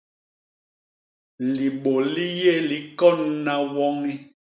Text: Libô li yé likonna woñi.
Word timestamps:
Libô 1.55 1.93
li 2.13 2.25
yé 2.41 2.53
likonna 2.69 3.53
woñi. 3.75 4.13